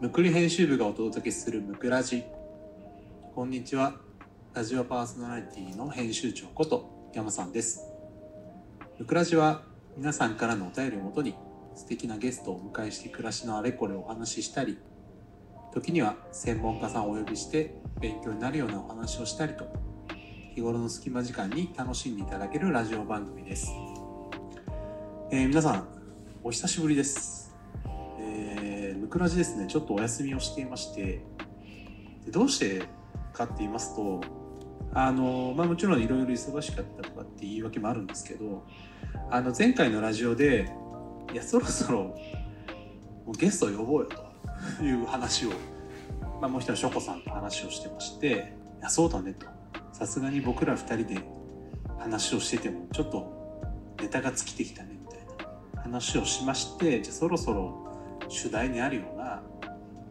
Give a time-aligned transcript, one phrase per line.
[0.00, 2.24] むくり編集部がお届けするむくラジ
[3.34, 3.92] こんにちは。
[4.54, 7.82] ラジオパーソナリティの編集長こと山さんです。
[8.98, 9.60] むくラジは
[9.98, 11.34] 皆さんからのお便りをもとに
[11.74, 14.78] 素敵なゲストをお迎えして暮らしのあれこれをお話ししたり
[15.74, 19.70] 時には専門家さんをお呼びして勉強になるようなお話をしたりと
[20.54, 23.70] 日頃の隙間時間に楽しんでいただけるラジオ番組です、
[25.30, 25.86] えー皆さん
[26.42, 27.39] お久しぶりです。
[29.10, 29.66] えー、ムクラジですね。
[29.66, 31.24] ちょっとお休みをしていまして。
[32.24, 32.82] でどうして
[33.32, 34.20] かって言いますと
[34.92, 38.66] あのまあもちろんいろいろ忙しかったとかって言い訳もあるんですけど
[39.30, 40.70] あの前回のラジオで
[41.32, 42.16] いやそろそろも
[43.28, 44.08] うゲスト呼ぼうよ
[44.78, 45.50] という話を、
[46.40, 49.46] まあ、もう一人ショコさんと話をしてましていやそうだねと。
[49.92, 51.20] さすがに僕ら二人で
[51.98, 53.62] 話をしててもちょっと
[54.00, 55.18] ネタが尽きてきたねみたい
[55.76, 57.79] な話をしましてじゃあそろそろ
[58.30, 59.42] 主題にあるような、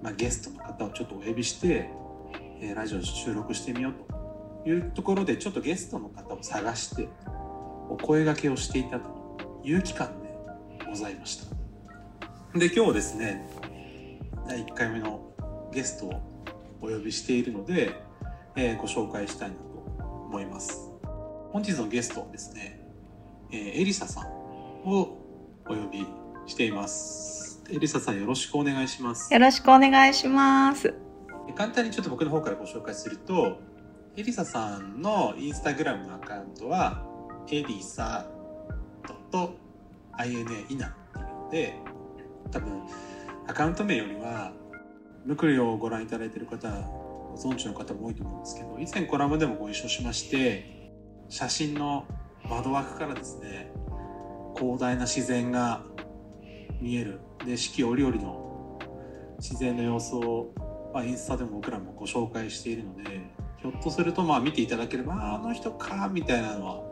[0.03, 1.89] まあ、ゲストの方をちょっとお呼びして、
[2.62, 3.94] えーラジオ収録してみよう
[4.64, 7.08] というところでちょっとゲストの方を探して
[7.90, 10.38] お声掛けをしていたという期間で
[10.86, 12.59] ございました。
[12.59, 13.50] で今日ですね
[14.47, 15.31] 第1回目の
[15.72, 16.22] ゲストを
[16.81, 17.94] お呼びしているので、
[18.58, 19.64] えーご紹介したいなと
[20.03, 20.92] 思います。
[21.52, 22.86] 本日のゲストはですね、
[23.52, 24.28] えーエリサさん
[24.86, 25.17] を
[25.66, 26.06] お呼び
[26.45, 27.48] しています。
[27.72, 30.94] エリサさんよろしくお願いしますよろしくお願いします。
[31.56, 33.59] 簡単にちょっと僕の方からご紹介すると
[34.16, 37.06] エリサさんのインスタグラムのアカウントは
[37.50, 38.28] エリサ
[40.17, 41.73] .ina イナっていうので
[42.52, 42.84] 多分
[43.47, 44.52] アカウント名よりは
[45.25, 50.92] ムクリをご覧いただいている方ご存知の方も多いと思うんですけど以前コラムでもご一緒しまして
[51.30, 52.06] 写真の
[52.44, 53.72] 窓枠からですね
[54.58, 55.84] 広大な自然が
[56.81, 58.79] 見えるで四季折々の
[59.37, 60.51] 自然の様子を
[60.93, 63.03] まあ、インスタでも僕らもご紹介しているので
[63.61, 66.83] ひょっとするとまあ見ていただければああの人かみたいなのは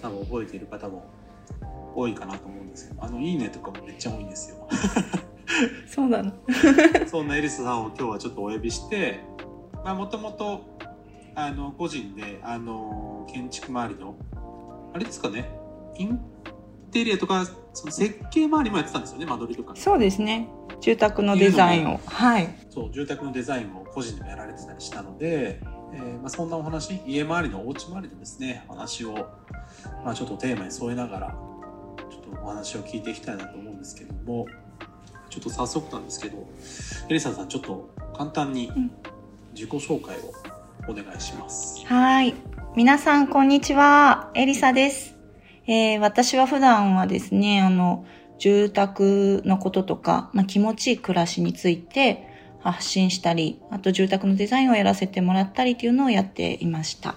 [0.00, 1.04] 多分覚えている方も
[1.94, 4.66] 多いかなと思うんですけどあの「いいね」とかもめっちゃ多いんですよ
[5.86, 6.32] そうなの。
[7.06, 9.20] そんなエリスさんを今日はちょっとお呼びして
[9.84, 10.62] もともと
[11.34, 14.16] あの個人であの建築周りの
[14.94, 15.50] あれですかね
[15.98, 16.18] イン
[16.92, 20.48] テリアとかその設計周りもやってたんですよね間取りとかそうですね。
[20.80, 22.00] 住宅のデザインを。
[22.06, 22.48] はい。
[22.70, 25.60] そう住宅のデザインを個人でもやられてたりしたので、
[25.94, 29.14] えーまあ、そんなお話家周りのお家周りのですねお話を、
[30.04, 31.36] まあ、ちょっとテーマに添えながら
[32.10, 34.46] ちょっとお話を聞いていきたいなと思うんですけども
[35.28, 36.46] ちょっと早速なんですけど
[37.08, 38.90] エリサさんちょっと簡単にうん
[39.54, 40.32] 自己紹介を
[40.88, 41.84] お願いします。
[41.86, 42.34] はい。
[42.74, 44.30] 皆さん、こんにちは。
[44.34, 45.11] エリサです。
[45.66, 48.04] えー私は普段はですね、あの、
[48.38, 52.26] 住宅のこととか、まあ、気持ちいい暮らしについて
[52.60, 57.14] 発信したり、あと住宅のデザインをやらせてもらったりっていうのをやっていました。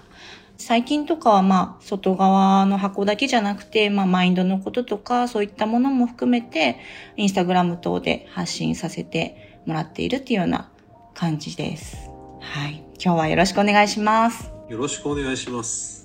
[0.58, 6.78] 最近とかはまあ、外側の箱だけじゃなくて、まあ、マインドのこととか、そういったものも含めて、
[7.16, 10.70] インスタグラム等で発信させてもらっているっていうような
[11.14, 12.08] 感じです。
[12.40, 12.84] はい。
[13.02, 14.50] 今日はよろしくお願いします。
[14.68, 15.95] よろしくお願いします。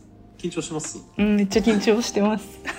[0.41, 0.99] 緊張します？
[1.17, 2.47] うん、めっちゃ緊張してます。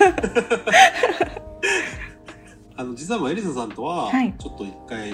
[2.75, 5.13] あの実はもうエリサさんとははいちょっと一回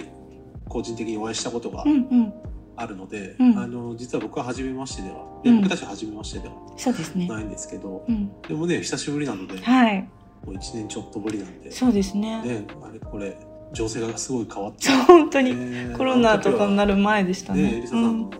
[0.68, 2.34] 個人的にお会いしたことがうんうん。
[2.78, 7.28] あるので、うんあの実は僕は初めましてでは、でうん僕たちは初めましてではそうですね。
[7.28, 8.32] ないんですけど、うん。
[8.48, 10.10] でもね久しぶりなので、もはい。
[10.48, 12.42] う1年ちょっとぶりなんでそうですね。
[12.42, 13.38] ねあれこれ
[13.74, 15.54] 情勢がすごい変わって本当に。
[15.54, 17.82] ねコロナとかになる前でしたねエね。
[17.82, 18.32] リサさんの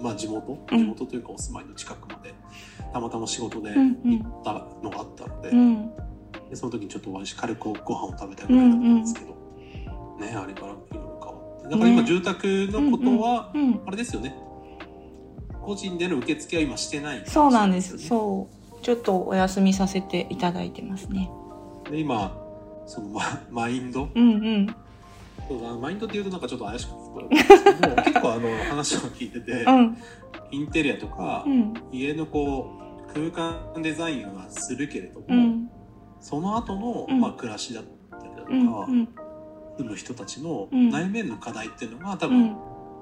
[0.00, 0.52] まあ地元？
[0.70, 2.32] うん地元というかお住まいの近くまで
[2.94, 5.58] たまたま仕事でうんうん行ったのがあったので,、うん。
[5.58, 5.90] うん。
[6.48, 9.26] でその時にちょっとお会いし軽くご飯を食べたぐらいだったんですけど、
[10.20, 13.80] ねあれからいろいろ変わってだから今ね住宅のことは、うんうん。
[13.86, 14.36] あれですよね
[15.60, 17.98] 個人での受付は今してないそうなんです。
[17.98, 18.82] そう。
[18.82, 21.30] ちょっとお休みさせていただいてますね。
[21.90, 22.36] で今
[22.86, 24.08] そのママインド？
[24.14, 24.76] うんうん。
[25.48, 29.96] そうだマインドっていうとなんかちょっと怪しく聞こえるんですけど 結構あの話を聞いてて、うん。
[30.50, 31.74] インテリアとか、うん。
[31.90, 32.83] 家のこう
[33.14, 35.70] 空間デザインはするけれども、うん。
[36.20, 38.60] その後の、うんまあ、暮らしだったりだとか、うん。
[38.60, 38.62] う
[39.02, 39.08] ん。
[39.78, 42.56] 住む人たちのうん内面の課題っていうのが多分うん。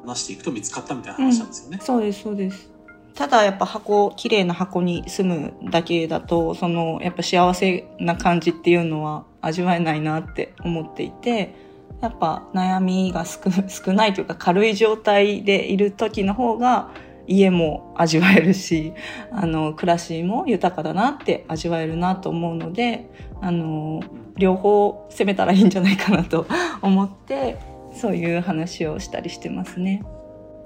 [0.06, 1.79] 話していくと見つかったみたいな話なんですよね。
[1.81, 2.70] そうです、そうです。
[3.14, 11.55] ただやっぱ箱、綺麗な箱に住むだけだと、その、やっぱ幸せな感じっていうのは味わえないなって思っていて、
[12.00, 16.91] やっぱ悩みが少少ないというか軽い状態でいる時の方が
[17.26, 18.92] 家も味わえるし、
[19.32, 23.10] あの、暮らしも豊かだなって味わえるなと思うので、
[23.40, 24.00] あの、
[24.36, 26.46] 両方攻めたらいいんじゃないかなと
[26.82, 27.58] 思って、
[27.92, 30.02] そういう話をしたりしてますね。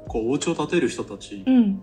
[0.08, 1.82] こうお家を建てる人たちうん、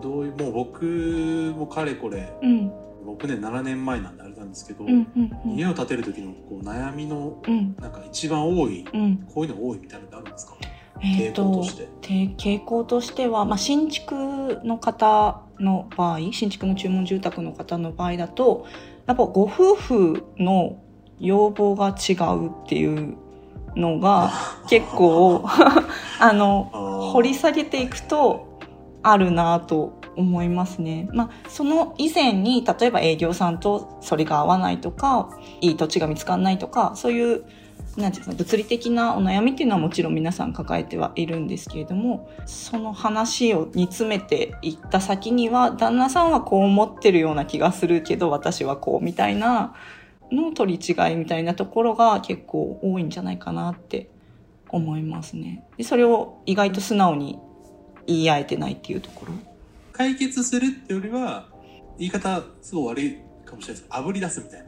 [0.00, 2.72] どういうもう僕もかれこれうん、
[3.06, 5.54] 6年7年前なんであれなんですけど、うん、うん、うん。
[5.54, 9.16] 家を建てる時のこう悩みのうん、なんか一番多いうん。
[9.32, 10.54] こういうの多いみたいなのってあるんですか？
[10.62, 10.68] えっ、
[11.00, 11.62] 傾向と
[12.02, 18.66] 傾向としては、まあ、新築の方の場合新築の注文住宅の方の場合だと
[19.06, 20.82] やっぱご夫婦の
[21.18, 23.16] 要望が違うっていう
[23.76, 24.30] のが
[24.68, 25.44] 結構
[26.20, 28.58] あの掘り下げていくと
[29.02, 31.08] あるなと思いますね。
[31.12, 35.30] まあ、その以前に例えば営業さんとそれが合わないとか
[35.60, 37.44] いい土地が見つかんないとかそういう
[38.00, 49.74] なんていうか物理的なお悩みっていうのはもちろん皆さん抱えてはいるんですけれどもその話を煮詰めていった先には旦那さんはこう思ってるような気がするけど私はこうみたいな
[50.32, 54.08] の取り違いみたいなところが結構多いんじゃないかなって
[54.68, 55.64] 思いますね。
[55.76, 57.38] でそれを意外と素直に
[58.06, 59.32] 言い合えてないっていうところ？
[59.92, 61.48] 解決するってよりは
[61.98, 64.66] 言い方すごい悪いかもしれないですけど炙り出すみたいな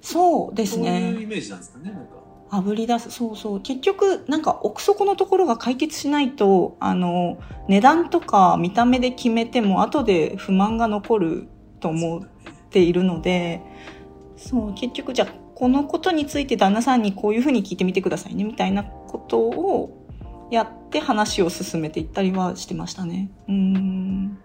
[0.00, 1.22] そうですそういうね。
[1.22, 2.21] イメージなんですかねなんか
[2.52, 3.10] 炙り出す。
[3.10, 3.60] そうそう。
[3.60, 7.38] 結局、なんか奥底のところが解決しないと、あの、
[7.68, 11.48] 値段とか見た目で決めても後で不満が残る
[11.80, 12.22] と思っ
[12.70, 13.62] ているので、
[14.36, 20.06] そう、結局じゃあ、このことについて旦那さんにこういうふうに聞いてみてくださいね、みたいなことを
[20.50, 23.30] やって話を進めていったりはしてましたね。
[23.48, 24.38] うーん。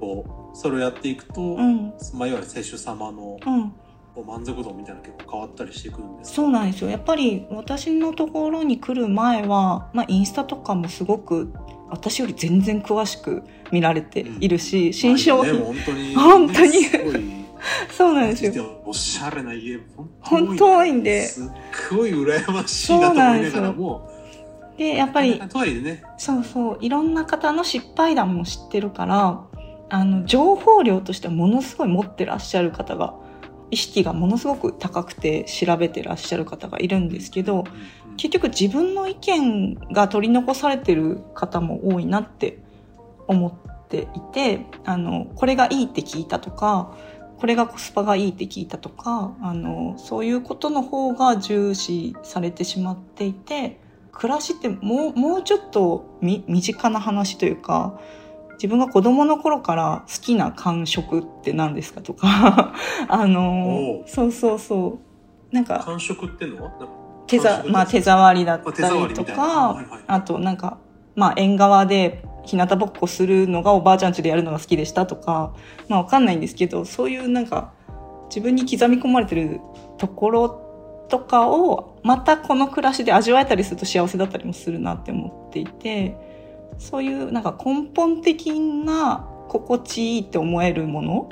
[0.00, 1.92] こうそれをやっていくと、うん。
[2.14, 3.72] まあ、いわゆる接種様のうん。
[4.14, 6.36] こう満足度みたいなの結構変わったりしてくるんですか？
[6.36, 6.90] そうなんですよ。
[6.90, 11.52] やっぱり私のところに来る前は、まあインスタとかもすごく
[11.90, 13.42] 私より全然詳しく
[13.72, 16.14] 見られているし、新商ね、品、もう本当に。
[16.14, 16.72] 本当に。
[16.84, 17.22] すごい。
[17.92, 18.80] そうなんですよ。
[18.86, 19.78] おしゃれな家
[20.22, 21.26] 本当多いんで。
[21.26, 21.50] すっ
[21.90, 24.08] ごい羨ましいなと思いながらも。
[24.78, 26.02] で、やっぱり、とはいえね。
[26.16, 29.42] そうそう、いろんな方の失敗談も知ってるから、
[29.90, 33.12] あの、情報量としてはものすごい持ってらっしゃる方が、
[33.70, 37.64] 意識がものすごく高くて調べてらっしゃる方がいるんですけど、
[38.16, 42.58] 結局自分の意見が取り残されてる方も多いなって
[43.26, 43.52] 思っ
[43.88, 46.96] ていて、あの、これがいいって聞いたとか、
[47.38, 53.80] これがコスパがいいって聞いたとか、あの、そういうことの方が重視されてしまっていて、
[54.12, 57.98] 暮らしってもう、もうちょっとみ身近な話というか、
[58.60, 62.74] 自分が子供の頃から好きな感触って何ですかとか、
[63.08, 64.98] あの、そうそうそ
[65.50, 65.54] う。
[65.54, 66.70] なんか、感触ってのは？
[67.26, 67.40] 手
[67.70, 70.76] まあ手触りだったりりとかはいはい、あとなんか、
[71.14, 75.54] まあ縁側で日向ぼっこするのがおばあちゃん家でやるのが好きでしたとか、
[75.88, 77.72] まあわかんないんですけど、そういうなんか
[78.28, 79.60] 自分に刻み込まれてる
[79.96, 86.29] ところとかをまたこの暮らしで味わえたりすると幸せだったりもするなって思っていて、
[86.80, 91.28] そういうなんか根本的な心地いいって思えるもの？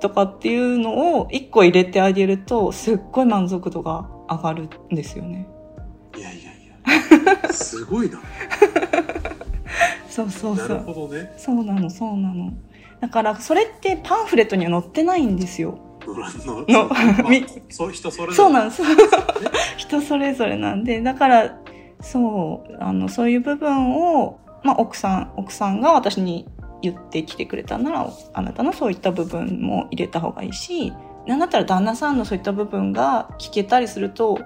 [0.00, 5.46] とかっていうのを一個入れてあげるとすっごい満足度が上がるんですよね。
[6.16, 8.18] いやいやいやすごいな
[10.08, 10.78] そうそうなるそう。
[10.78, 12.52] ほどねそうなの、そうなの。
[13.00, 15.78] だから、それってパンフレットには載ってないんですよ。
[16.06, 16.64] の？
[16.66, 18.82] の まあみそう人それぞれそうなんです。
[19.76, 21.58] 人それぞれなんで、だから、
[22.00, 26.46] そう、あの、そういう部分を、まあ、奥さん、奥さんが私に
[26.82, 30.92] 言ってきてくれたなら、あなたのそういった部分も入れた方がいいし、
[31.26, 34.38] なんだったら旦那さんのそういった部分が聞けたりすると、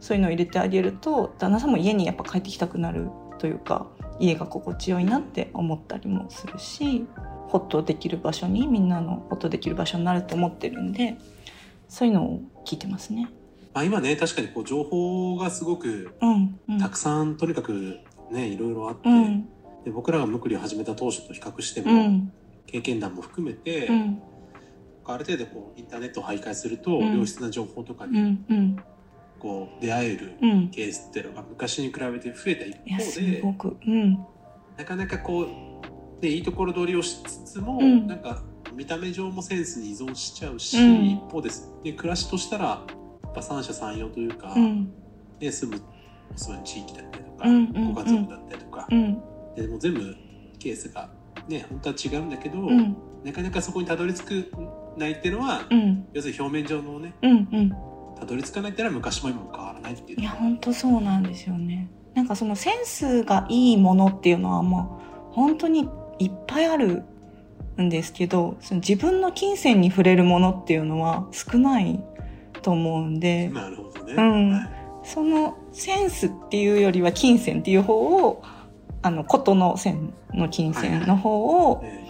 [0.00, 3.86] そういうのを入れてあげると、旦那さんも家にやっぱ帰ってきたくなるというか、
[4.18, 7.06] 家が心地よいなって思ったりもするし、
[7.48, 11.16] ホッとできる場所に、みんなのホッとできる場所になると思ってるんで、
[11.88, 13.28] そういうのを聞いてますね。
[13.74, 16.78] まあ、今ね確かにこう情報がすごくうん、うん。
[16.78, 18.00] たくさんとにかく
[18.32, 19.48] ねいろいろあって、うん、
[19.84, 22.32] で僕らがムクリを始めた当初と比較しても、うん、
[22.66, 24.22] 経験談も含めて、うん、
[25.04, 27.18] ある程度こうインターネットを徘徊すると、うん。
[27.18, 28.38] 良質な情報とかに
[29.38, 30.68] こう出会えるうん。
[30.68, 33.42] ケースっていうのが昔に比べて増えた一方で
[34.78, 38.06] なかなかこうでいいところ取りをしつつも、うん。
[38.06, 38.42] なんか
[38.74, 41.06] 見た目上もセンスに依存しちゃうし、うん。
[41.06, 42.86] 一方ですで暮らしとしたらや
[43.28, 44.92] っぱ三者三様というか、うん、
[45.38, 45.91] で住むお
[46.36, 49.22] 住まいの地域だったりとか、うんうんご家族だったりとか、うん、
[49.54, 50.16] でもう全部
[50.58, 51.10] ケースが
[51.48, 54.52] ね本当は違うんだけど、うん、なかなかそこにたどり着く
[54.96, 57.70] ないっていうのは、うん、要するに表面上のねうん、うん。
[58.22, 60.20] たどり着かないっていうのは昔も今も変わらないっていう。
[60.20, 61.90] いや、本当そうなんですよね。
[62.14, 64.84] なんかそのセンスがいいものっていうのはまあ、
[65.32, 67.02] 本当にいっぱいある
[67.80, 72.04] んですけど、その自分の金銭に触れるものっていうのは少ない
[72.60, 74.50] と思うんで、なるほどね、うん。
[74.52, 78.42] はいそのセンスっていうよりは金銭っていう方を、
[79.02, 82.02] あの、ことの線の金銭の方をえ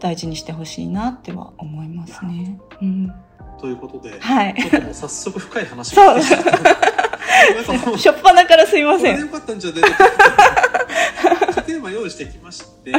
[0.00, 2.58] 大事にしてほしいなっては思いますね。
[2.80, 3.12] うん。
[3.58, 4.54] ーということで、はい。
[4.54, 6.44] ちょっともう早速深い話が来てしまっ
[7.92, 9.20] たしょっぱなからすいません。
[9.20, 9.88] よかったんじゃないか
[11.60, 12.98] とテーマ用意してきましてあ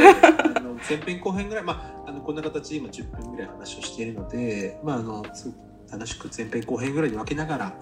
[0.59, 7.73] の前編後編ぐらい、まあ、あのこんな形で今10分ぐらい話をしているので、まあ、あのすごく楽しく前編後編ぐらいに分けながら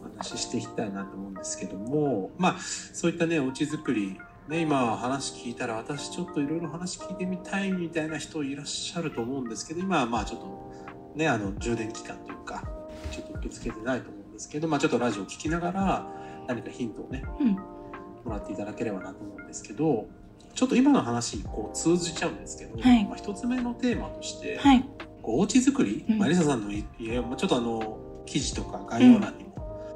[0.00, 10.72] お話ししていきたいなと思うんですけども、まあ、そういったねお家作りね、今話聞いたら私ちょっといろいろ話聞いてみたいみたいな人いらっしゃると思うんですけど今はまあちょっと
[11.14, 12.64] ねあの充電期間というか
[13.12, 16.06] ちょっと受け付けてないと思うんですけど、まあ、ちょっとラジオ聞きながら
[16.48, 17.52] 何かヒントをねうん。
[17.52, 20.06] もらっていただければなと思うんですけど
[20.54, 24.84] ちょっと今の話にこう通じちゃうんですけど、はいまあ、一つ目のテーマとして、はい。
[25.22, 29.49] こうお家作り、うんまあ、エリサさんの家まあちょっとあの記事とか概要欄に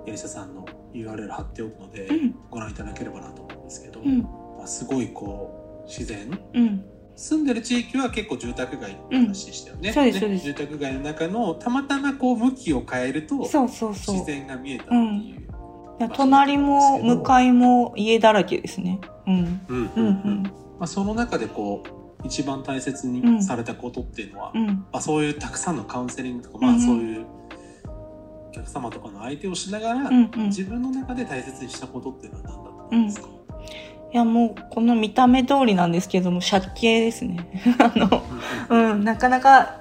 [0.04, 2.34] もエリサさんの URL 貼っておくので、うん。
[2.50, 4.22] ご覧いただければなと思うんですけど、うん。
[4.22, 6.84] まあ、すごいこう自然うん。
[7.16, 14.14] 住んでる地域は結構住宅街って話でしたよね,、うんそうですそうです住宅街の中のたまたまこう向きを変えるとそうそうそう。
[14.16, 14.98] 自然が見えたってい
[15.36, 15.40] う。
[16.00, 19.00] いや隣も向かいも家だらけですね。
[19.26, 19.60] うん。
[19.68, 20.42] うんうんうん。
[20.42, 20.50] ま
[20.84, 24.66] あ、その中でこう一番大切うんにされたことっていうのは、うん。
[24.66, 27.43] まあ、そういうたくさんのカウンセリングとか、まあ、そういうお
[28.54, 30.46] 客様とかの相手をしながら、うんうん。
[30.46, 33.28] 自分の中で大切にしたことっていうのは何だったんですか、
[34.12, 37.48] いやもうこの見た目通りなんですけども借景ですね。
[37.78, 39.80] あの、うん、なかなか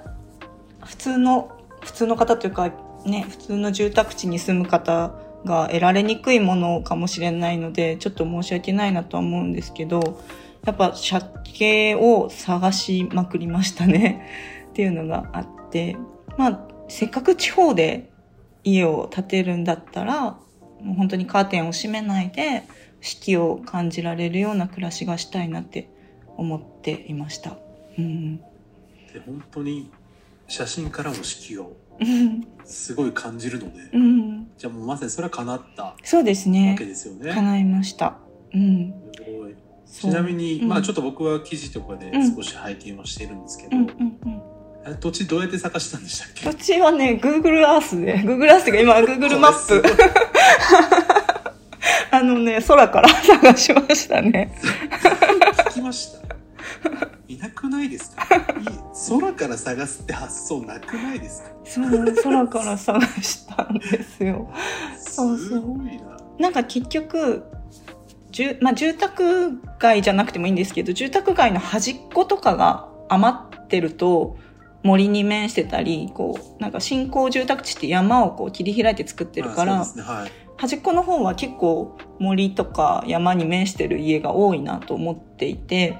[0.84, 1.50] 普通の、
[1.80, 2.72] 普通の方というか
[3.04, 5.14] ね、普通の住宅地に住む方
[5.44, 10.20] が得られにくいものかもしれないので、ちょっと申し訳ないなとは思うんですけど、
[10.64, 14.26] やっぱ借景を探しまくりましたね。
[14.70, 15.96] っていうのがあって、
[16.36, 18.10] まあ、せっかく地方で
[18.64, 20.22] 家を建てるんだったら、
[20.80, 22.64] もう本当にカーテンを閉めないで、
[23.00, 25.88] 四季を感じられるような暮らしがしたいなって
[26.36, 27.58] 思っていました。
[27.98, 28.38] うん。
[28.38, 28.42] で
[29.24, 29.90] 本当に
[30.48, 32.46] 写真からも四季をうん。
[32.64, 34.48] すごい感じるので、うん。
[34.56, 36.86] じゃあもうまさにそれは叶ったわそうですねけ。
[36.86, 37.32] ですよね。
[37.32, 38.16] 叶いました。
[38.52, 38.94] うん。
[39.14, 39.54] すごい
[39.86, 44.42] ちなみに、うんまあちょっと僕は記事とかでうん少し拝見をしているんですけど、うんうんうん。
[44.86, 46.44] あ土地どうやって探したんでしたっけ？
[46.44, 49.82] 土地はね、Google Earth で、Google Earth が今 Google マップ
[52.10, 54.56] あのね、空から 探しましたね。
[55.70, 56.24] 聞きました。
[57.26, 58.22] いなくないですか？
[58.36, 58.38] い
[59.20, 61.48] 空から探すって発想なくないですか？
[61.64, 64.50] そう、空から探したんですよ。
[64.98, 66.16] そういな。
[66.38, 67.44] なんか結局、
[68.30, 74.36] 住まあ、住宅街じゃなくてもいいんですけど、住宅街の端っことかが余ってると、
[74.84, 85.98] 森に面してたり、こう、なんか新興住宅地って山をこう切り開いて作ってるから、ねはい端っこの方は結構森とか山に面してる家が多いなと思っていて、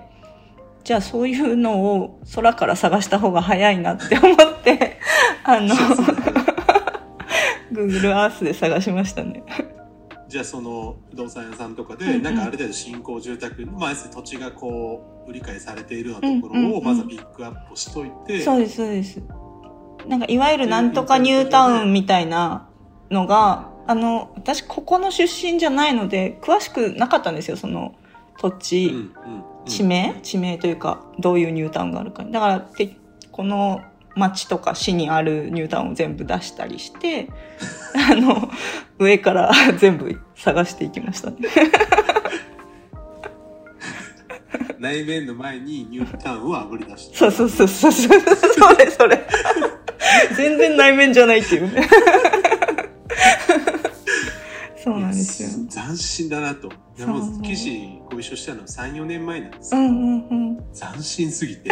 [0.85, 5.01] じゃあそういうのを空から探した方が早いなって思って、
[5.43, 5.75] あの、
[7.73, 9.43] Google Earth で探しましたね。
[10.35, 19.23] じゃあその不動産屋さんとかで、うんうんなんかある程度新興住宅の、まあ、土地がこう売り買いされているようなとこうんうんうんろをまずピックアップしといて、そうです、そうです。
[20.09, 22.69] なんかいわゆるなんとかニュータウンみたいな
[23.13, 27.95] のが、あの、私ここの出身じゃないので、詳しくなかったんですよ、その
[28.41, 28.87] 土地。
[28.87, 30.19] うんうんうん地名？
[30.23, 32.25] 地名というか、どういうニュータウンがあるか。
[32.25, 32.97] だから、て
[33.31, 33.83] この
[34.17, 37.29] 町とか市にあるニュータウンを全部出したりして、
[38.11, 38.51] あの、
[38.99, 41.37] 上から 全部探していきましたね。
[44.79, 48.19] 内面の前にニュータウンをあぶり出してそうそうそうそうそう。
[48.19, 49.27] それそれ。
[50.37, 51.89] 全然内面じゃないっていうね。
[54.83, 55.49] そうなんですよ。
[55.71, 56.71] 斬新だなと
[57.43, 60.57] 記事ご一緒したのは34年前なんですけど、うんうんうん。
[60.75, 61.71] 斬新すぎて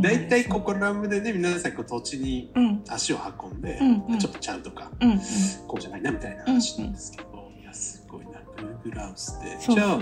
[0.00, 5.18] 大体ここら辺でね皆さんこう土地にうん足を運んで、うんうんちょっとちゃうとかうんうん。
[5.66, 9.98] こうじゃないなみたいな話なんですけど、いやすごいな Google ハウスでじゃあ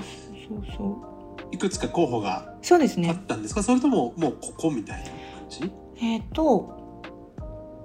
[0.49, 1.17] そうそう。
[1.53, 2.61] いくつか候補があっ。
[3.27, 3.63] たんですか？
[3.63, 5.13] それとももうここみたいな感
[5.49, 5.73] じ？
[6.03, 7.39] えっ、と、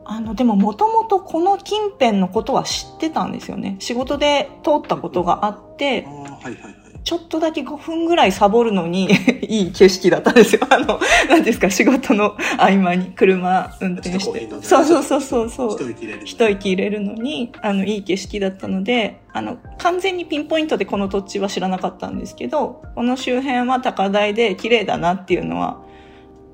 [0.05, 3.75] あの、でももともとこの近辺のことは知ってたんですよね。
[3.79, 9.09] 仕事で通ったことがあってあ、あはいはいはいちょっとだけ5分ぐらいサボるのに
[9.41, 10.61] いい景色だったんですよ。
[10.69, 15.69] あの、何ですか、仕事の合間に車運転してそうそうそうそうそう。
[15.71, 25.81] 一息入れる一息入れるのに、あの、いい景色だったので、あの、完全にピンポイントでこの土地は知らなかったんですけど、この周辺は高台で綺麗だなっていうのは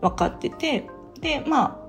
[0.01, 0.87] 分かってて、
[1.19, 1.87] で、まあ、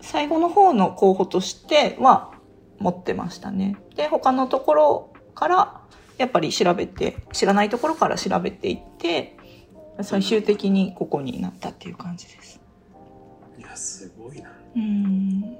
[0.00, 2.32] 最後の方の候補としては、
[2.78, 3.76] 持ってましたね。
[3.96, 5.80] で、他のところから、
[6.18, 9.36] やっぱり調べて、知らないところから調べていって、
[10.02, 12.60] 最終的にここになったっていう感じです。
[13.58, 15.56] いやすごいなうん。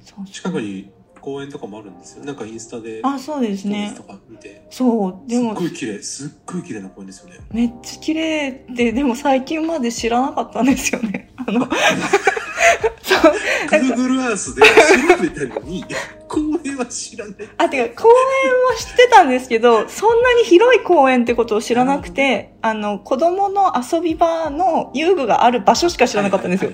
[0.00, 0.90] そう近くに
[1.20, 3.92] 公園とかもあるんですよなんかインスタであ、そうですね。
[3.96, 11.32] とか見てそう、ですもっごい綺麗すっごい綺麗な公園ですよねめっちゃ綺麗って、でも最近まで知らなかったんですよね。
[11.36, 11.68] あの。
[13.70, 15.84] Google Earth で調べたのに
[16.28, 26.72] 公園は知らないあ、てか、公園は知ってたんですけど、そんなに広い公園ってことを知らなくて、あの、子供の遊び場の遊具がある場所しか知らなかったんですよ。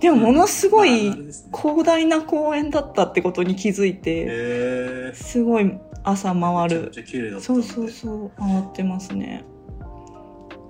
[0.00, 1.10] でも、ものすごまあい
[1.56, 5.72] 広大な公園だったってことに気づいて、へすごい
[6.04, 7.40] 朝ー回る。
[7.40, 9.44] そうそうそう、回ってますね。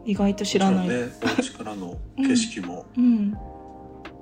[0.05, 0.89] 意外と知らない。
[0.89, 3.37] ねお家からの景色も、うん。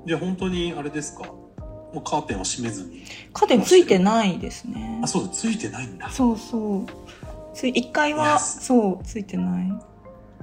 [0.07, 1.25] じゃあ本当にあれですか？
[1.25, 3.02] もうカーテンは閉めずに。
[3.33, 5.00] カーテンついてないですね。
[5.02, 5.07] あ。
[5.07, 6.09] そうだついてないんだ。
[6.11, 6.87] そうそう。
[7.52, 9.73] つい、1階は、そう、ついてない。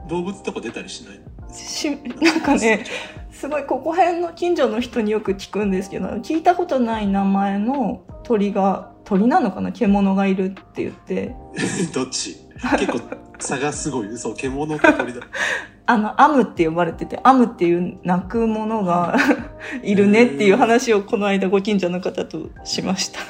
[0.10, 1.20] 動物とか出たりしない？
[1.20, 1.90] のし、
[2.22, 2.86] なんかね、
[3.32, 9.72] すごいここ辺の近所の人によく聞くんですけど聞いたことない名前の鳥が鳥なのかな？
[9.72, 11.34] 獣がいるって言って。
[11.96, 12.36] どっち？
[12.78, 13.00] 結構
[13.40, 14.18] 差がすごい。
[14.18, 15.22] そう獣と鳥だ
[15.88, 19.18] あのアムって呼ばれててアムっていう鳴くものが
[19.84, 23.20] いるねっていう話をこの間ご近所の方としました。
[23.20, 23.26] だ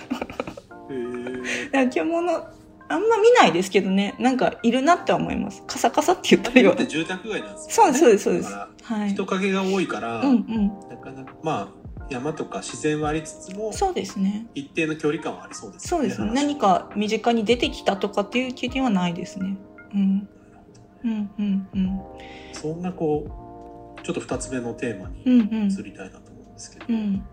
[1.71, 2.47] から獣
[2.89, 4.15] あんま見ないですけどね。
[4.17, 5.63] なんかいるなって思います。
[5.67, 6.75] カサカサって言ったりは。
[6.75, 8.53] だって住宅街なんですそうよ、ですそうですそうです。
[8.83, 9.09] はい。
[9.09, 10.67] 人影が多いから、うんうん。
[10.89, 14.47] なかなかまあ山とか自然はありつつもそうですね。
[14.55, 16.29] 一定の距離感はありそうですそうですね。
[16.29, 19.57] 話何か身近に出てきたとかっていう経験はないですね。
[19.93, 20.29] うん
[21.07, 22.01] うんうんうん。
[22.53, 25.67] そんなこうちょっと2つ目のテーマうんにうん。
[25.67, 27.23] 移りたいなと思うんですけど、うん。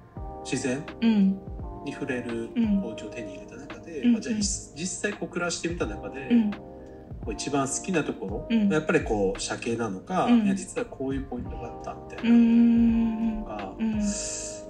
[0.44, 1.40] 自然うん。
[1.84, 2.82] に触れるうん。
[2.84, 6.50] お家を手に入れた中で、うんまあ、じゃあ実実際こう暮らしてみた中で、うん。
[6.50, 6.60] こ
[7.28, 8.68] う一番好きなところ、うん。
[8.68, 10.44] やっぱりこう車系なのか、うん。
[10.46, 14.00] いや実はこういうポイントがあったみたういなんのがうん。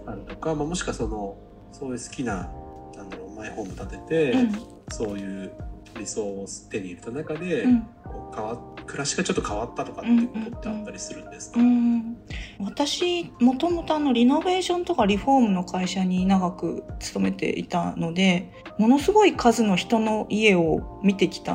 [0.06, 1.36] あるとか、まあ、もしくはその
[1.72, 2.50] そういう好きな
[2.96, 4.52] なんだろうマイホーム建てて、うん。
[4.90, 5.52] そういう
[5.96, 12.16] 理想を手に入れた中で、うんこう変わ暮らしがちょっと変わったとかってことってあったりするんですか、うん。
[12.60, 21.54] 私もともとあのリノベーションとかリフォームの会社に長く勤めていたのでものすごい数の人の家を見てきた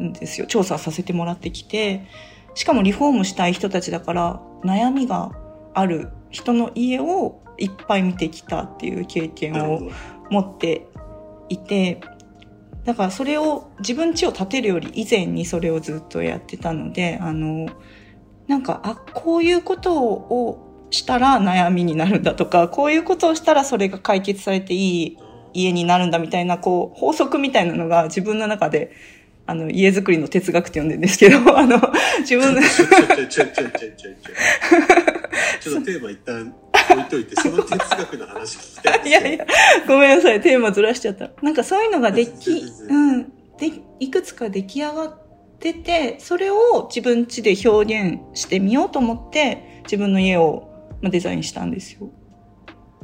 [0.00, 0.46] んですよ。
[0.46, 2.06] 調査させてもらってきて
[2.54, 5.32] しかもリフォームしたい人たちだから悩みが
[5.74, 9.90] ある人の家をいっぱい見てきたっていう経験を
[10.30, 10.86] 持って
[11.48, 12.00] いて
[12.84, 17.68] だからそれを自分家を建てるより以前にそれをずっとやってたので、あの、
[18.46, 25.18] なんか、あ、こういうことをしたら悩みになるんだとか、こういうことをしたらそれが解決されていい
[25.52, 28.92] 家になるんだみたいな、こう、法則みたいなのが自分の中で、
[29.46, 31.80] あの、家づくりの哲学って呼んでるんですけど、 あの、
[32.20, 36.54] 自分のちょっとテーマ一旦
[36.90, 39.46] 置いといてその哲学の話聞きたい いやいや、
[39.86, 41.30] ごめんなさい、テーマずらしちゃった。
[41.42, 42.50] なんかそういうのができ、
[42.88, 43.24] うん、
[43.58, 43.70] で、
[44.00, 45.18] いくつか出来上がっ
[45.58, 50.68] てて、それを自分家で表現してみようと思って、自分の家を
[51.02, 52.08] まあデザインしたんですよ。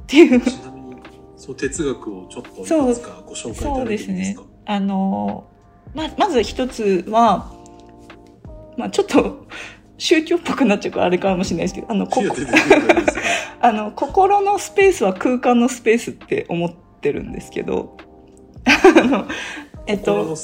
[0.03, 0.41] っていう。
[0.41, 0.97] ちなみに
[1.37, 2.55] その哲学をちょっとい
[2.89, 4.43] くつかご紹介いただいていいですか？
[4.67, 5.45] あの、
[5.95, 7.53] ま、まず一つは、
[8.77, 9.47] まあちょっと、
[10.05, 12.21] 宗教っぽくなっちゃうからあれかもしれないですけど、あの、こ
[13.61, 17.97] あの、心のスペースは空間のスペースって思ってるんですけど、
[18.67, 19.27] あの、
[19.87, 20.37] えっと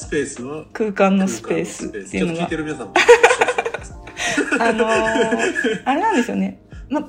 [0.73, 2.95] 空間のスペースっていうのがちょっと聞いて、る皆さんも
[4.61, 6.63] あのーあれなんですよね。
[6.89, 7.07] ま、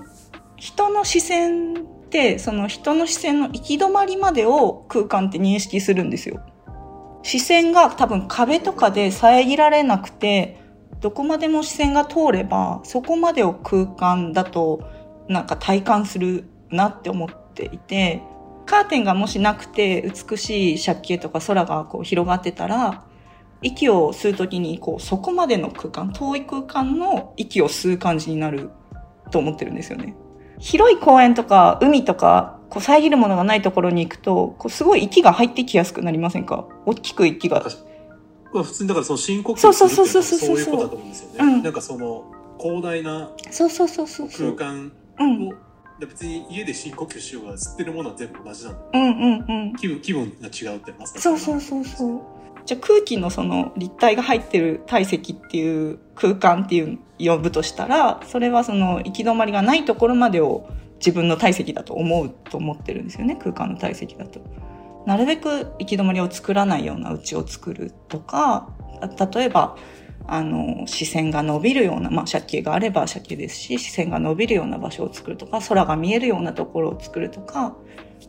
[0.57, 6.41] 人の視線って、その人の視線の行き止まりまでを空間って認識するんですよ。
[7.23, 10.60] 視線が多分壁とかで遮られなくて、
[11.01, 14.81] どこまでも視線が通れば、そこまでを空間だと、
[15.27, 18.21] なんか体感するなって思っていて、
[18.65, 23.03] カーテンがもしなくて美しい借景とか空がこう広がってたら、
[23.63, 28.69] 息を吸うときに、こう、そこまでの空間、遠い空間の息を吸う感じになる
[29.31, 30.15] と思ってるんですよね。
[30.59, 36.67] 広い公園とか海とか、こう遮るものがないところに行くと、こうすごい息が入ってきやすくなりませんか？
[36.85, 37.63] 大きく息が。
[38.53, 42.25] まあ普通にだからその深呼吸するっていうのはそういうことだと思うんですよね、うんなんかその
[42.59, 44.55] 広大なそうそうそうそうそう。
[44.55, 45.47] 空間うん。
[45.49, 45.53] を
[45.99, 49.75] で別に家で深呼吸しようが吸ってるものは全部同じなんでうんうんうん。
[49.75, 52.21] 気分気分が違うってまさにそうそうそうそう。
[52.65, 64.39] じゃあ空気のその立体が入ってる体積っていう空間っていう呼ぶとしたら、それはその行き止まりがないところまでを自分の体積だと思うと思ってるんですよね、空間の体積だと。
[65.05, 68.69] なるべく行き止まりを作らないような家を作るとか、
[69.33, 69.75] 例えば、
[70.27, 77.75] あの、視線が伸びるような、まあ、借景があれば借景ですし、視線が伸びるような場所を作るとか、空が見えるようなところを作るとか、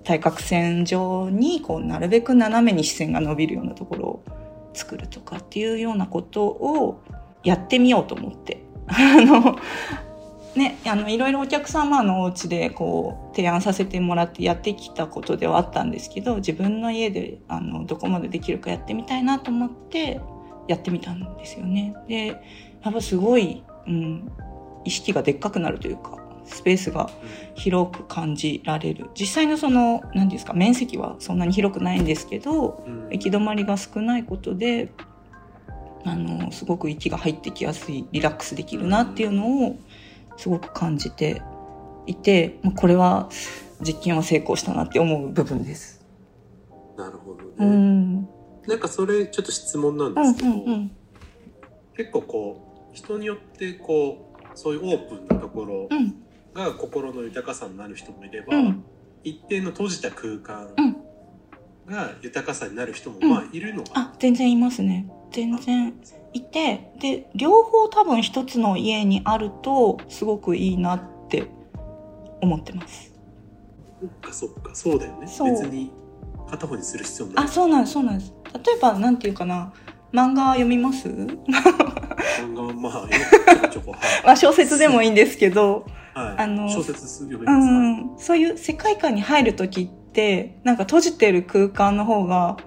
[0.04, 4.24] 対角線上に、こう、なるべく斜めに視線が伸びるようなところを
[4.72, 7.02] 作るとかっていうようなことを
[7.44, 8.64] やってみようと思って。
[8.88, 9.56] あの、
[10.55, 20.21] ね、あの、いろいろお客様のお家でこう、提案させてもらってやってきたことではあったんですけど、自分の家で、あの、どこまでできるかやってみたいなと思って、
[20.69, 21.95] やってみたんですよね。
[22.07, 22.27] で、
[22.83, 24.31] やっぱすごい、うん、
[24.85, 27.11] 意識がでっかくなるというか、スペースが
[27.55, 29.11] 広く感じられる。
[29.15, 34.93] 実際のその、何ですか、面積はそんなに広くないんですけど、行き止まりが少ないことで、
[36.05, 39.77] あの、すごく息が入ってきやすい、リラックスできるなっていうのを、
[40.37, 41.42] すごく感じて
[42.07, 43.29] いて、これは
[43.81, 46.05] 実験は成功したなって思う部分です。
[46.97, 47.51] なるほどね。
[47.59, 48.29] うん。
[48.66, 50.90] なんかそれちょっと質問なんですけど、うんうんうん、
[51.97, 55.88] 結構こう人によってこうそういうオープンなところ
[56.55, 58.85] が心の豊かさになる人もいれば、うん、
[59.25, 60.75] 一定の閉じた空間
[61.87, 65.11] が豊かさになる人もまあいるのかな、うん、あ全然いますね。
[65.33, 65.95] 全然
[66.33, 71.51] いてで両方多分一つの家にあるとすごくいいなって
[72.40, 73.12] 思ってます。
[74.01, 74.75] そっかそっか。
[74.75, 75.21] そうだよね。
[75.21, 75.92] 別に
[76.49, 77.45] 片方にする必要ない。
[77.45, 78.33] あそうなんですそうなんです。
[78.53, 79.73] 例えばなんていうかな
[80.12, 81.09] 漫画読みます？
[81.09, 81.38] 漫
[82.55, 83.09] 画はまあ
[84.25, 87.73] まあ小説でもいいんですけど、はい、あの小説読みます、う
[88.16, 92.59] ん、そういう世界観に入る時ってなんか閉じてる空間の方が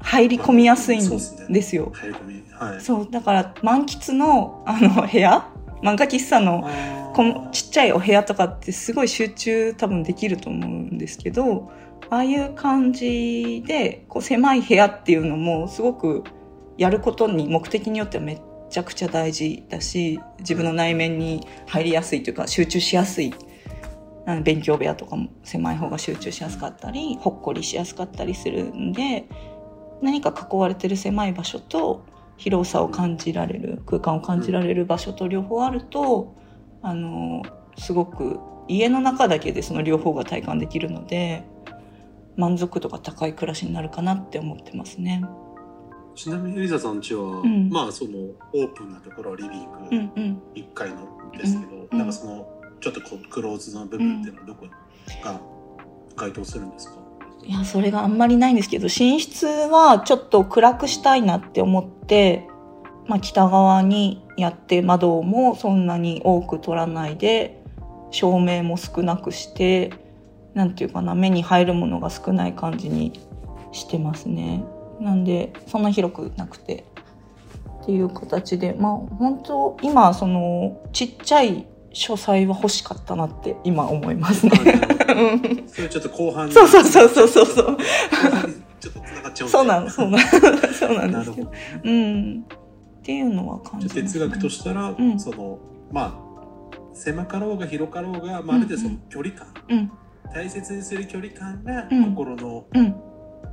[0.00, 1.10] 入り込みやすいん
[1.48, 1.92] ですよ。
[1.94, 2.42] 入り込み。
[2.52, 5.48] はい、そうだから満喫のあの部屋？
[5.82, 6.68] 漫画喫茶の
[7.14, 11.70] このちっちゃいお部屋とかってすごい集中多分できると思うんですけど
[12.08, 16.24] ああいう感じで、こう狭い部屋っていうのもすごく
[16.78, 23.34] やることに目的によってはめちゃくちゃ大事だし、自分の内面に入りやすいというか集中しやすい。
[24.42, 29.24] 勉強部屋とかも狭い方が集中しやすかったり、ほっこりしやすかったりするんで、
[30.02, 32.04] 何か囲われてる狭い場所と
[32.36, 36.34] 広さを感じられる、空間を感じられる場所と両方あると、
[36.82, 37.42] あの、
[37.78, 41.44] すごく家の中だけでその両方が体感できるので、
[42.36, 45.24] 満足度が高い暮らしになるかなって思ってますね。
[46.14, 48.18] ちなみにエリザさんちは、うん、まあその
[48.54, 50.96] オープンなところはリビング1階の
[51.36, 51.88] ですけど、うん。
[51.92, 52.48] うん、なんかその
[52.80, 54.66] ちょっとこうクローズの部分っていうのはどこ
[55.22, 55.40] が
[56.16, 56.96] 該当するんですか、
[57.46, 62.48] いやそれがあんまりないんですけど寝室はちょっと暗くしたいなって思って、
[63.06, 67.62] まあ、北側にやって窓もそんなに多く取らないで
[68.10, 69.92] 照明も少なくして
[70.56, 73.12] なんていうかな、目に入るものが少ない感じに
[73.72, 74.64] してますね。
[74.98, 76.86] なんで、そんな広くなくて。
[77.82, 81.66] っていう形で、まあ本当今、その、ちっちゃい
[81.98, 84.52] 書斎は欲しかったなって今思いますね。
[85.66, 87.76] それちょっと後半そうそうそうそうそうそう。
[88.78, 90.24] ちょっと繋がっちゃうそうなの、そうなの。
[90.72, 91.52] そうなんですけど。
[91.84, 92.44] うん。
[92.44, 95.58] っていうのは感じます、ね、哲学としたら、うん、その、
[95.90, 96.20] ま
[96.72, 99.46] あ、狭かろうが広かろうが、まあ、ある程度その距離感。
[99.68, 99.90] うん
[100.34, 102.66] 大切にする距離感が心の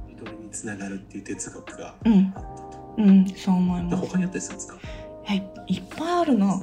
[0.10, 1.96] ゆとりにつながるっていう哲学があっ
[2.34, 2.96] たと。
[2.98, 3.96] うん、うん、そう思います。
[3.98, 4.80] 他にあったりするんですか？
[5.24, 6.60] はい、いっぱいあるな。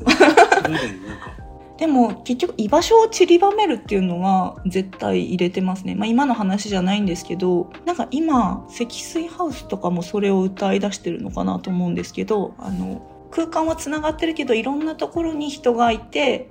[1.80, 5.96] でも結局居場所を散りばめるっていうのは絶対入れてますね。
[5.96, 16.50] まあ今の話じゃないんですけど、なんか今、積水ハウスとかもそれを歌い出してるのかなと思うんですけど、あの、空間は繋がってるけどいろんなところに人がいて、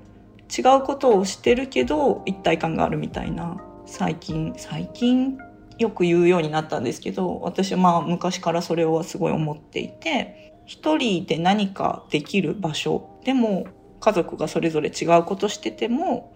[0.49, 5.37] 違うことをしてるけど一体感があるみたいな最近最近
[5.77, 13.67] よく言うようになったんですけど私はまあ昔からそれはすごい思っていて一人で何かできる場所でも
[13.99, 16.35] 家族がそれぞれ違うことしてても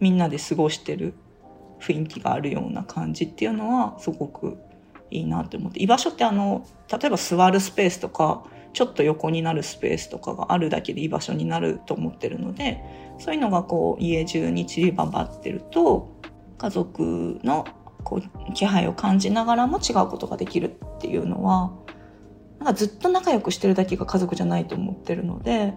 [0.00, 1.14] みんなで過ごしてる
[1.80, 4.58] 雰囲気があるような感じっていうのはすごく
[5.10, 5.82] いいなって思って。
[5.82, 12.82] 居場所ってあの例えば座るスペースとかちょっと横になるスペースとかがあるだけで居場所になると思ってるので
[13.18, 16.16] そういうのがこう家中に散りばばってると
[16.58, 17.66] 家族の
[18.04, 21.72] こう気配を感じながらも違うことができるっていうのは
[22.58, 25.72] なんかずっと仲良くしてるだけが家族じゃないと思ってるので、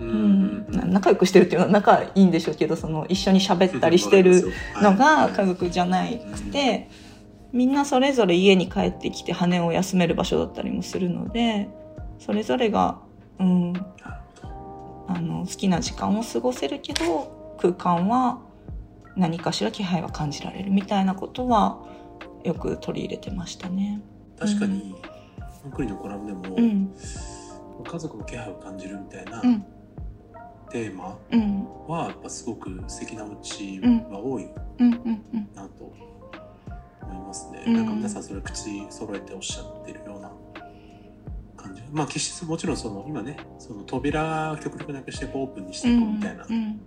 [0.00, 4.50] うん、仲良くしてるっていうのは仲いいんでしょうけどその一緒に喋ったりしてる
[4.82, 6.88] のが家族じゃなくて、
[7.52, 11.68] みんなそれぞれ家に帰ってきて羽を休める場所だったりもするので
[12.18, 12.98] それぞれが、
[13.38, 13.74] うん、
[15.08, 18.40] あの好きな時間を過ごせるけど空間は
[19.16, 21.84] 何かしら気配は感じられるみたいなことは
[22.44, 24.00] よく取り入れてましたね。
[24.38, 24.94] 確かに、
[25.62, 26.94] コンクリのコラムでも、うん、
[27.84, 29.64] 家族の気配を感じるみたいなうん、
[30.70, 33.80] テーマうん、はやっぱすごく素敵なお家
[34.10, 34.48] が多い。
[35.54, 35.84] なと
[37.02, 37.74] 思いますね、うん。
[37.74, 40.32] なんか皆さんそれ口揃えておっしゃってるような
[41.56, 41.82] 感じ。
[41.92, 46.80] まあ決してもちろんその今ねその扉極力なくしてオープンにしていこうみたいなうん、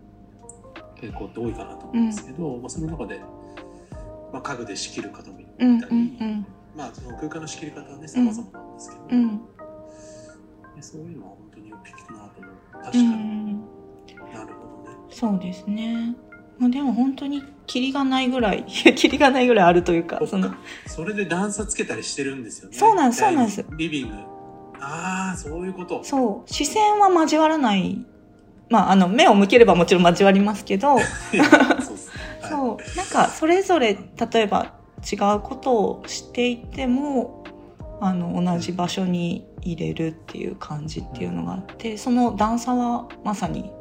[1.00, 3.19] 傾向って多いかなと思うんですけど、まあ、その中で、
[4.32, 9.38] まあ、家具で仕切る方もいたうん、り、まあその空間の仕切り方はね様々なんですけど、うん、
[10.76, 12.54] でそういうのは本当によく聞くなと思う。
[12.74, 13.62] 確かうに、
[15.13, 16.15] そうですね。
[16.58, 20.54] まあ、でも本当にキリがないぐらい、 キリがないぐらいあるというか、その、
[20.88, 22.78] それで段差つけたりしてるんですよね。
[22.78, 23.65] そうなんですそうなんです。
[23.78, 24.15] リビング。
[24.80, 26.04] ああそういうこと。
[26.04, 28.06] そう、視線は交わらない。
[28.69, 30.97] まあ、あの、目を向ければもちろん交わりますけど、
[31.32, 32.49] そうはい。
[32.49, 33.97] そう、なんか、それぞれ、
[34.32, 34.73] 例えば
[35.12, 37.43] 違うことをしていても、
[38.02, 43.71] あの、同じ場所に入れるっていう感じっていうのがあって、その段差はまさに、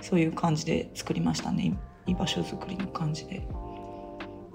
[0.00, 1.76] そういう感じで作りましたね。
[2.06, 3.46] 居場所作りの感じで。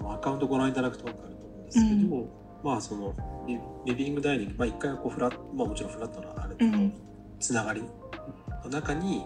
[0.06, 2.28] アカウントご覧いただくと分かると思うんですけど、
[2.62, 3.14] まあその
[3.46, 6.92] リリビングダイニング、まあ、一回こうフラット、まあ、もちろんフラットなあれだけど、うん
[7.40, 7.82] つながり
[8.64, 9.20] の中に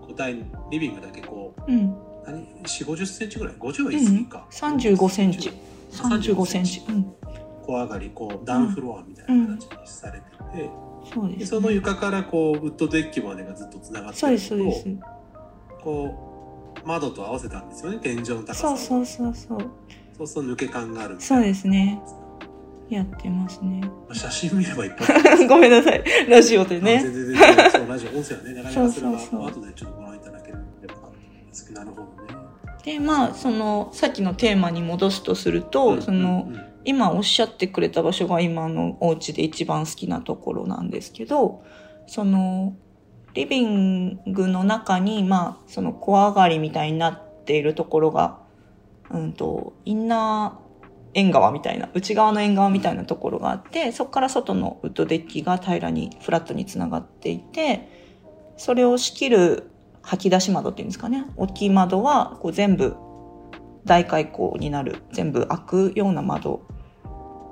[0.00, 1.96] こうリビングだけこううん。
[2.24, 5.52] 何？4 5 0センチぐらい？50は言い過ぎか、35センチ。
[5.92, 6.82] 35センチ。
[6.88, 7.14] うん。
[7.62, 10.70] 小上がりこうダウンフロアみたいな形にされてて、
[11.14, 11.36] そうです、ね。
[11.38, 14.88] でその床からこうウッドデッキまでがずっとつながってるそうです、そうです。
[15.82, 19.70] こう窓と合わせたんですよね天井の高さをそうそうそうそう。
[20.16, 22.00] そうすると抜け感があるそうですね。
[22.88, 23.82] やってますね。
[24.12, 26.04] 写真見ればいっぱい ごめんなさい。
[26.28, 26.98] ラジオでね。
[26.98, 30.60] あ全然全然そうラジオ音声はねなかなかそれはそうそうそう後でちょっとご覧いただければ
[31.72, 32.08] なるほどね
[32.84, 41.62] で、まあ、その、さっきのテーマに戻すとすると、その、うんうん今おっしゃってくれた場所が今のお家で一番好きなところなんですけど、
[42.06, 42.74] その、
[43.34, 48.38] リビングの中に、まあ、その小上がりみたいになっているところが、
[49.10, 50.62] うんと、インナー
[51.14, 57.88] 縁側みたいな、内側の縁側みたいなところがあって、そこから外のウッドデッキが平らに、フラットにつながっていて、
[58.56, 59.70] それを仕切る
[60.02, 61.26] 吐き出し窓っていうんですかね。
[61.36, 62.96] 大きい窓は、こう全部
[63.84, 66.62] 大開口になる、全部開くような窓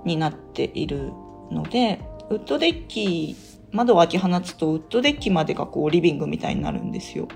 [0.05, 1.13] になっている
[1.51, 3.37] ので、ウッドデッキ、
[3.73, 7.29] 窓を開き放つとウッドデッキまでがこうリビングみたいになるんですよ。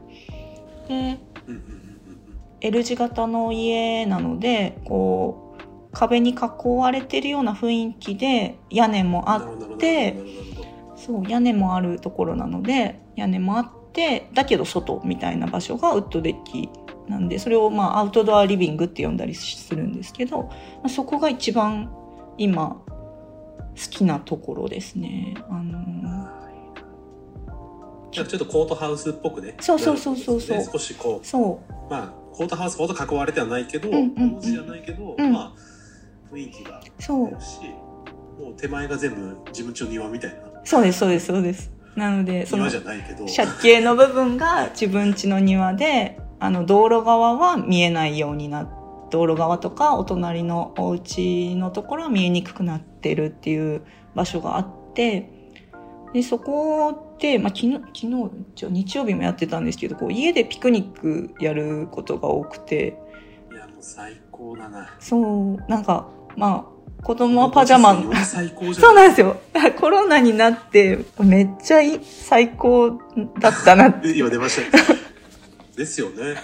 [0.89, 1.19] で、
[2.61, 10.17] L 字型の家なので、こう、壁に囲われてるような雰囲気で屋根もあって
[10.97, 16.71] そう、屋根もあるところなので、屋根もあって、だけど外みたいな場所がウッドデッキ
[17.09, 20.49] なんで、それをまあアウトドアリビングって呼んだりするんですけど、
[20.89, 21.93] そこが一番
[22.39, 22.87] 今好
[23.91, 25.35] きなところですね。
[25.51, 25.85] あの
[28.15, 29.57] ちょっとコートハウスっぽくね。
[29.61, 30.59] そうそうそうそうそう。
[30.59, 35.33] ね少しこーそう、うまあコートハウスほど囲われてはないけど、うんうんじゃないけど、うん。
[35.33, 37.61] まあ雰囲気がそうある、し
[38.39, 40.37] もう手前が全部自分家の庭みたいな。
[40.65, 41.73] そうです、そうです、そうです。
[41.97, 43.27] なので、その庭じゃないけど。
[43.27, 48.69] 借景の部分が自分家の庭で、あの、道路側は見えないようにな
[49.11, 53.83] 道路側とかお隣のお家のところは見えにくくなってるっていう
[54.15, 55.31] 場所があって、
[56.13, 57.04] で、そこで、
[57.39, 62.99] まあ、昨日、昨日、日曜日もやってたんですけど、こう、家でピクニックやることが多くて、
[63.51, 64.95] いやもう最高だな。
[65.01, 68.75] そう、なんか、まあ、子供はパジャマ、より最高じゃん。
[68.75, 69.37] そうなんですよ。
[69.81, 72.99] コロナになって、めっちゃ最高
[73.39, 74.95] だったなっ 今出ました。
[75.77, 76.37] ですよね。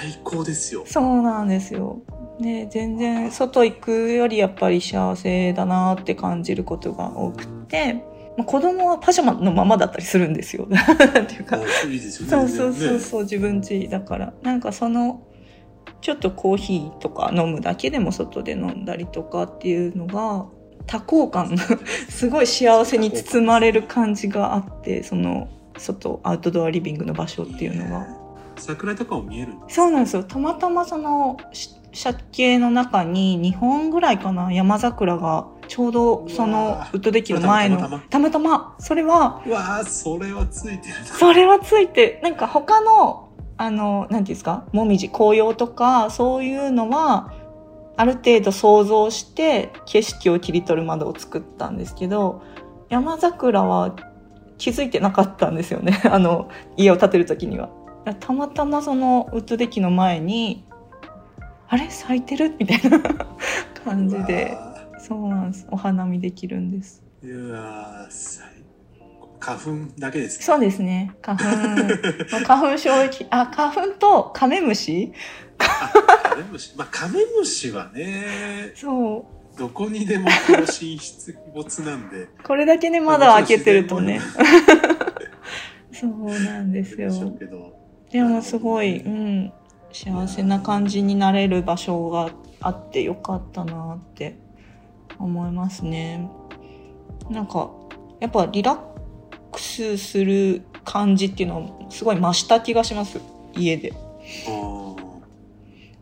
[0.00, 0.84] 最高ですよ。
[0.86, 2.00] そうなんですよ。
[2.40, 8.04] で、全然外行くよりやっぱり幸せだなって感じることが多くて、
[8.38, 10.68] まあ、子供はパジャマのままだったりするんですよ。
[10.70, 11.58] なんていうか。
[11.58, 14.32] そうそうそううそう、自分家だから。
[14.42, 15.26] なんかその、
[16.00, 20.46] ちょっとコーヒーとか飲むだけでも外で飲んだりとかっていうのが、
[20.86, 21.58] 多幸感、
[22.08, 28.06] すごい幸せに包まれる感じがあって、その、外、アウトドアリビングの場所っていうのが。
[28.56, 30.22] 桜とかも見えるそうなんですよ。
[30.22, 31.70] たまたまその、し
[32.04, 38.74] 借景の中に2本ぐらいかな、山桜が、ちょうどそのウッドデッキの前の、たまたま。
[38.80, 41.04] それは、うわあそれはついてるな。
[41.04, 47.32] それはついて、なんか他の、あの、なんていうんですか、もみじ、紅葉とか、そういうのは、
[47.96, 52.42] ある程度想像して景色を切り取る窓を作ったんですけど、
[52.88, 53.94] 山桜は
[54.56, 56.00] 気づいてなかったんですよね。
[56.10, 57.68] あの、家を建てる時には。
[58.20, 60.64] たまたまそのウッドデッキの前に、
[61.68, 61.90] あれ？
[61.90, 62.54] 咲いてる？
[62.58, 63.00] みたいな
[63.84, 64.56] 感じうで。
[64.58, 64.67] わ
[65.08, 65.66] そうなんです。
[65.70, 67.02] お花見できるんです。
[67.24, 68.46] ーうわー最
[68.98, 69.36] 高。
[69.40, 71.14] 花粉だけですねそうですね。
[71.22, 71.44] 花粉。
[72.30, 72.90] まあ花粉症
[73.30, 75.12] あ花粉とカメムシ？
[75.58, 75.90] あ
[76.22, 76.76] カメムシ？
[76.76, 79.58] まあカメムシはねそう。
[79.58, 82.28] どこにでも殺し出没なんで。
[82.44, 84.20] これだけね窓開けてるとね。
[85.92, 86.10] そう
[86.44, 87.10] なんですよ。
[88.10, 89.52] でもすごい、うん、
[89.92, 94.38] 幸せな感じになれる場所があってよかったなって
[95.18, 96.30] 思いますね。
[97.30, 97.70] なんか、
[98.20, 98.78] やっぱリラッ
[99.52, 103.20] クスする感じっていうのはすごい増した気がします。
[103.54, 103.92] 家で。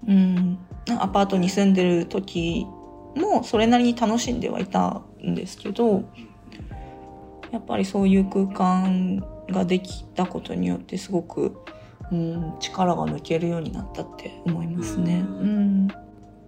[0.07, 0.59] うん。
[0.99, 2.67] アパートに住んでる時
[3.17, 6.05] もそれなりに楽しんではいたんですけど、
[7.51, 11.57] やっぱりそういう空間ができたことによってすごく、
[12.13, 15.25] うん、力が抜けるようになったって思いますね。
[15.27, 15.89] ううん。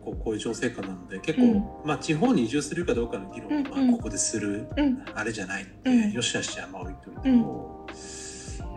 [0.08, 5.02] こうこういう情勢下なので結構、うんまあ地方に移住するかどうかの議論は、まあ、ここでするうん。
[5.14, 7.86] あれじゃないって、うんよしあしはまあ置いといても、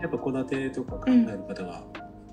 [0.00, 1.82] やっぱ戸建てとか考える方が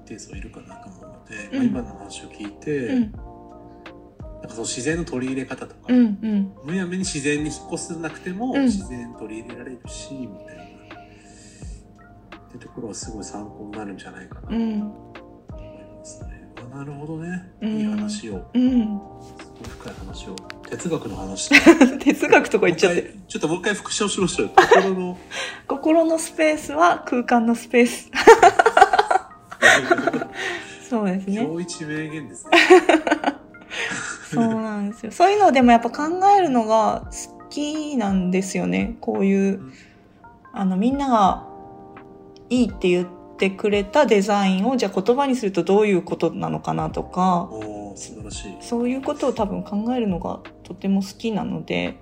[0.05, 3.01] 一定数いるかなと思うので、うんまあ、今の話を聞いて、うん。
[3.01, 5.97] なんかその自然の取り入れ方とか、うん。
[5.97, 6.51] うん。
[6.63, 10.63] むやみに自然に引っ越さなくても、うん自然取り入れられるしみたいな
[12.37, 15.08] ってところはすごい参考になるんじゃないかなうん。
[16.73, 18.99] なるほどね、うんいい話をうん。
[19.61, 20.35] 深い話を
[20.69, 21.49] 哲学の話
[21.99, 25.17] 哲学とか言っちゃってちょっともう一回復唱しましょうよ心の
[25.67, 28.09] 心のスペースは空間のスペース。
[30.89, 31.43] そうですね。
[31.43, 32.51] 今日一名言ですね。
[34.33, 35.11] そうなんですよ。
[35.11, 36.03] そういうのでもやっぱ考
[36.35, 38.97] えるのが好きなんですよね。
[39.01, 39.73] こういううん、
[40.53, 41.45] あの、みんなが
[42.49, 43.18] いいって言って
[43.49, 47.49] くれたデザインを、じゃあ言葉にするとどういうことなのかなとか、
[47.95, 48.57] 素晴らしい。
[48.59, 51.99] そういうことを多分考えるのがとても好きなので、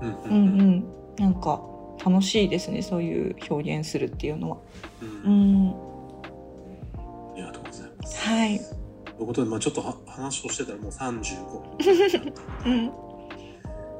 [0.00, 0.84] うんううんうん。
[1.18, 1.60] なんか
[2.04, 2.82] 楽しいですね。
[2.82, 4.56] そういう表現するっていうのは。
[5.00, 5.68] ううんん。
[5.68, 8.28] ありがとうございます。
[8.28, 8.58] はい。
[8.58, 12.32] ということで、まあ、ちょっとは話をしてたらもう35分。
[12.66, 12.90] うん。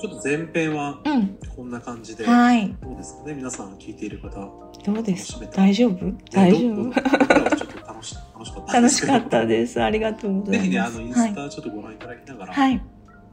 [0.01, 1.39] ちょっと前編はうん。
[1.55, 2.75] こんな感じで、はい。
[2.83, 4.49] どうですかね皆さん聞いている方。
[4.85, 5.39] どうです？
[5.53, 6.13] 大丈夫？
[6.33, 6.91] 大丈夫？
[7.87, 9.83] 楽し楽しかったんですけど楽しかったです。
[9.83, 10.71] ありがとうございます。
[10.71, 11.35] ぜひね、あの、インはいス。
[11.35, 12.83] タちょっとご覧いただきながら、はい。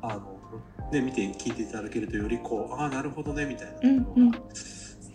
[0.01, 0.21] あの、
[0.91, 4.43] ね、見て聞いていただけるとよりこう、ああ、なるほどね、みたいなとこうんろうんが伝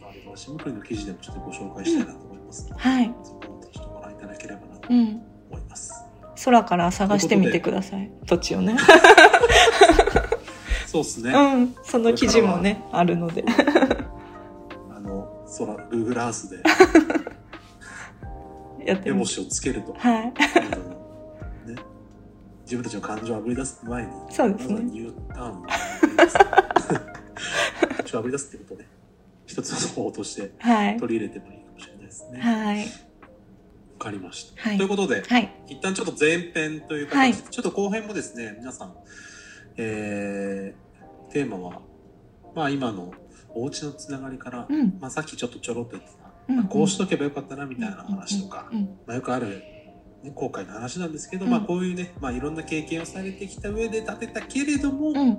[0.02, 3.14] わりますし、向こうの記事でもちょっとご紹介したいなと思いますので、はい。
[3.22, 4.98] そこもちょっとご覧いただければなとうん。
[5.50, 5.94] 思います。
[6.44, 8.10] 空から探してみてください。
[8.26, 8.76] 土地をね。
[10.86, 11.32] そうですね。
[11.32, 11.74] うん。
[11.84, 13.44] その記事もね、あるので。
[15.62, 16.62] あの、空、Google Earth で、
[18.86, 19.10] やって。
[19.10, 20.26] 目星をつけると、はい。
[20.26, 20.34] ね、
[22.62, 24.74] 自分たちの感情をあぶり出す前に、そうですね。
[24.74, 25.64] まずはニューターンをあ
[26.00, 26.38] ぶり出す。
[26.38, 26.48] 感
[28.06, 28.86] 情をあぶり出すってことね、
[29.46, 30.96] 一つの方法としてはい。
[30.98, 32.40] 取り入れてもいいかもしれないですね。
[32.40, 32.78] はい。
[32.80, 32.84] わ
[33.98, 34.62] かりました。
[34.62, 35.50] はいということで、はい。
[35.68, 38.94] 一旦ちょっと前編という形で、はいちょっと後編もですね、皆さん、
[39.76, 41.80] えー、テーマは、
[42.54, 43.12] まあ今の
[43.54, 44.98] お家のつながりから、うん。
[45.00, 48.98] まあさっきちょっとちょろっと言ってた、うんまあこうしとけばよかったなみたいな話とか、うん。
[49.06, 49.62] まあよくある、
[50.22, 55.38] ね、後悔の話なんですけど、うんまあこういうね、まあいろんな経験をされてきた上で立てたけれども、うん。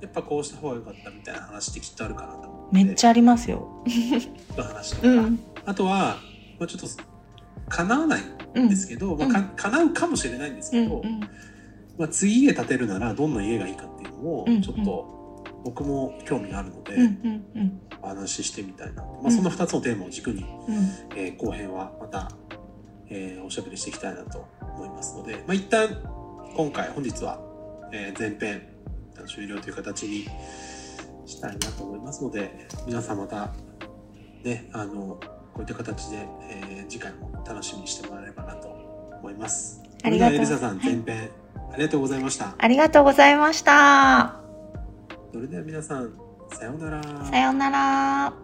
[0.00, 2.84] やっぱこうした方がよかったみたいな話ってきっとあるかなと思って。
[2.84, 3.84] めっちゃありますよ。
[4.58, 5.40] ゃ話とか、うん。
[5.64, 6.16] あとは、
[6.58, 6.86] まあちょっと、
[7.68, 8.20] 叶わない
[8.54, 10.84] うんんですけど、まあか、叶うかもしれないんですうん。
[10.84, 11.20] けど、うん。
[11.98, 15.23] まあ、次家建てるならどんな家がいいかっていうのをうんちょっと
[15.64, 16.96] 僕も興味があるので。
[18.02, 20.74] お話ししてみたいな、まあ、うんその2つのテーマを軸に、うん。
[21.16, 22.30] えー後編はまた、
[23.08, 25.88] えーおしゃべりしていきたいなと思いますので、まあ、一旦
[26.54, 27.40] 今回本日は、
[27.92, 28.68] えー前編
[29.26, 30.26] 終了という形に
[31.24, 33.54] したいなと思いますので皆さんまた
[34.42, 35.18] ねあの
[35.54, 36.18] こういった形で、
[36.50, 38.68] えー次回も楽しみにしてもらえればなと
[39.18, 39.80] 思います。
[40.02, 42.54] ありがとうございました。
[42.58, 44.43] ありがとうございました。
[45.34, 46.12] それでは皆さん、
[46.52, 47.02] さようなら。
[47.26, 48.43] さようなら。